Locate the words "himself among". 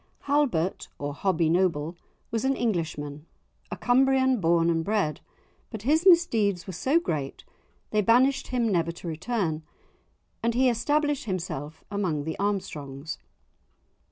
11.25-12.23